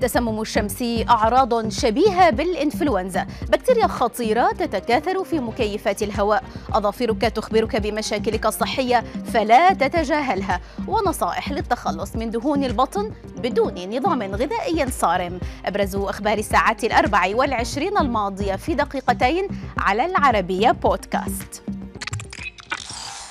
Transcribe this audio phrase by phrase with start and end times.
[0.00, 3.26] التسمم الشمسي أعراض شبيهة بالإنفلونزا.
[3.48, 6.44] بكتيريا خطيرة تتكاثر في مكيفات الهواء.
[6.72, 10.60] أظافرك تخبرك بمشاكلك الصحية فلا تتجاهلها.
[10.88, 15.40] ونصائح للتخلص من دهون البطن بدون نظام غذائي صارم.
[15.66, 19.48] أبرز أخبار الساعات الأربع والعشرين الماضية في دقيقتين
[19.78, 21.69] على العربية بودكاست.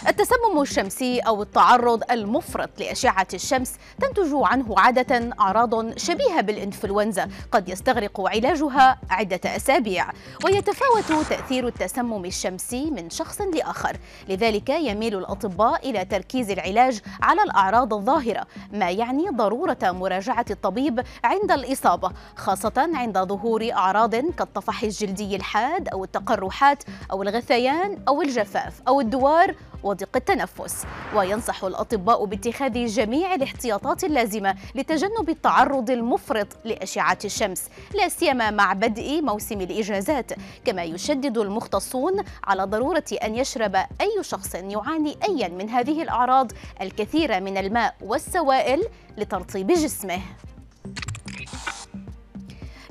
[0.08, 8.22] التسمم الشمسي أو التعرض المفرط لأشعة الشمس تنتج عنه عادة أعراض شبيهة بالإنفلونزا قد يستغرق
[8.22, 10.06] علاجها عدة أسابيع
[10.46, 13.98] ويتفاوت تأثير التسمم الشمسي من شخص لآخر.
[14.30, 21.52] لذلك يميل الأطباء إلى تركيز العلاج على الأعراض الظاهرة ما يعني ضرورة مراجعة الطبيب عند
[21.52, 29.02] الإصابة خاصة عند ظهور أعراض كالطفح الجلدي الحاد أو التقرحات أو الغثيان أو الجفاف أو
[29.02, 30.86] الدوار وضيق التنفس.
[31.16, 39.22] وينصح الأطباء باتخاذ جميع الاحتياطات اللازمة لتجنب التعرض المفرط لأشعة الشمس لا سيما مع بدء
[39.22, 40.32] موسم الإجازات.
[40.66, 47.42] كما يشدد المختصون على ضرورة أن يشرب أي شخص يعاني أيا من هذه الأعراض الكثير
[47.42, 48.84] من الماء والسوائل
[49.18, 50.22] لترطيب جسمه.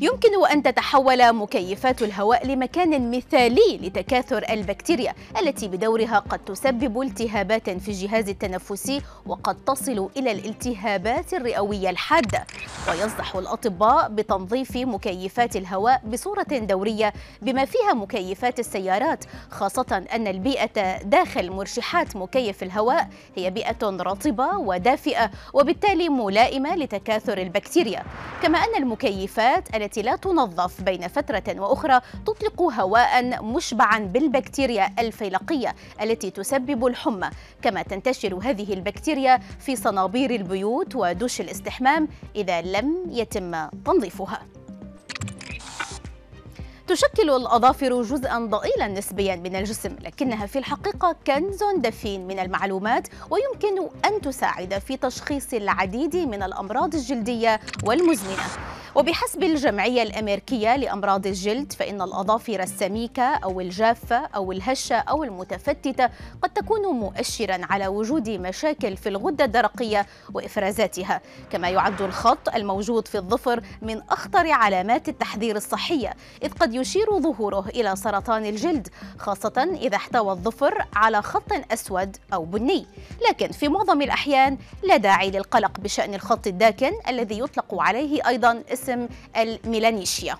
[0.00, 7.88] يمكن أن تتحول مكيفات الهواء لمكان مثالي لتكاثر البكتيريا التي بدورها قد تسبب التهابات في
[7.88, 12.44] الجهاز التنفسي وقد تصل إلى الالتهابات الرئوية الحادة.
[12.90, 21.50] وينصح الأطباء بتنظيف مكيفات الهواء بصورة دورية بما فيها مكيفات السيارات خاصة أن البيئة داخل
[21.50, 28.02] مرشحات مكيف الهواء هي بيئة رطبة ودافئة وبالتالي ملائمة لتكاثر البكتيريا.
[28.42, 35.74] كما أن المكيفات التي التي لا تنظف بين فترة وأخرى تطلق هواء مشبعا بالبكتيريا الفيلقية
[36.02, 37.30] التي تسبب الحمى.
[37.62, 44.42] كما تنتشر هذه البكتيريا في صنابير البيوت ودش الاستحمام إذا لم يتم تنظيفها.
[46.86, 53.88] تشكل الأظافر جزءا ضئيلا نسبيا من الجسم لكنها في الحقيقة كنز دفين من المعلومات ويمكن
[54.04, 58.67] أن تساعد في تشخيص العديد من الأمراض الجلدية والمزمنة.
[58.98, 66.08] وبحسب الجمعية الأمريكية لأمراض الجلد فإن الأظافر السميكة أو الجافة أو الهشة أو المتفتتة
[66.42, 71.20] قد تكون مؤشرا على وجود مشاكل في الغدة الدرقية وإفرازاتها.
[71.50, 77.68] كما يعد الخط الموجود في الظفر من أخطر علامات التحذير الصحية إذ قد يشير ظهوره
[77.68, 78.88] إلى سرطان الجلد
[79.18, 82.86] خاصة إذا احتوى الظفر على خط أسود أو بني.
[83.28, 88.87] لكن في معظم الأحيان لا داعي للقلق بشأن الخط الداكن الذي يطلق عليه أيضا اسم
[89.36, 90.38] الميلانيشيا.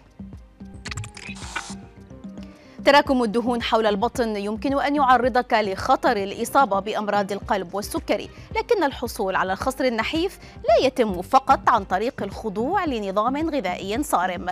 [2.89, 9.53] تراكم الدهون حول البطن يمكن أن يعرضك لخطر الإصابة بأمراض القلب والسكري لكن الحصول على
[9.53, 10.39] الخصر النحيف
[10.69, 14.47] لا يتم فقط عن طريق الخضوع لنظام غذائي صارم.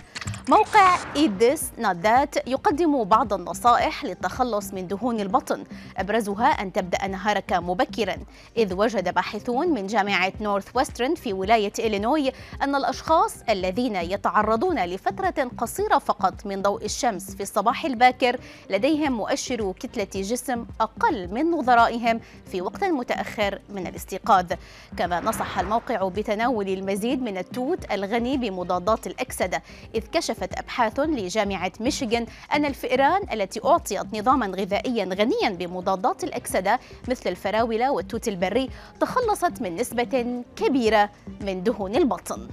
[0.48, 0.96] موقع
[1.78, 5.64] Not That يقدم بعض النصائح للتخلص من دهون البطن.
[5.96, 8.16] أبرزها أن تبدأ نهارك مبكرا.
[8.56, 12.32] إذ وجد باحثون من جامعة نورث ويسترن في ولاية إلينوي
[12.62, 18.25] أن الأشخاص الذين يتعرضون لفترة قصيرة فقط من ضوء الشمس في الصباح الباكر
[18.70, 22.20] لديهم مؤشر كتلة جسم أقل من نظرائهم
[22.50, 24.46] في وقت متأخر من الاستيقاظ.
[24.96, 29.62] كما نصح الموقع بتناول المزيد من التوت الغني بمضادات الأكسدة
[29.94, 36.80] إذ كشف كشفت أبحاث لجامعة ميشيغان أن الفئران التي أعطيت نظاما غذائيا غنيا بمضادات الأكسدة
[37.08, 38.70] مثل الفراولة والتوت البري
[39.00, 41.10] تخلصت من نسبة كبيرة
[41.40, 42.48] من دهون البطن.